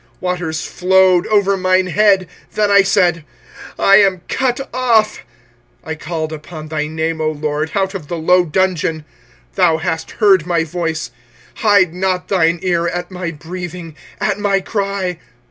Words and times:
25:003:054 0.15 0.21
Waters 0.21 0.65
flowed 0.65 1.27
over 1.27 1.55
mine 1.55 1.85
head; 1.85 2.27
then 2.53 2.71
I 2.71 2.81
said, 2.81 3.23
I 3.77 3.97
am 3.97 4.21
cut 4.27 4.59
off. 4.73 5.17
25:003:055 5.85 5.91
I 5.91 5.93
called 5.93 6.33
upon 6.33 6.67
thy 6.69 6.87
name, 6.87 7.21
O 7.21 7.29
LORD, 7.29 7.73
out 7.75 7.93
of 7.93 8.07
the 8.07 8.17
low 8.17 8.43
dungeon. 8.43 9.05
25:003:056 9.51 9.55
Thou 9.57 9.77
hast 9.77 10.11
heard 10.13 10.47
my 10.47 10.63
voice: 10.63 11.11
hide 11.57 11.93
not 11.93 12.29
thine 12.29 12.59
ear 12.63 12.87
at 12.87 13.11
my 13.11 13.29
breathing, 13.29 13.95
at 14.19 14.39
my 14.39 14.59
cry. 14.59 15.19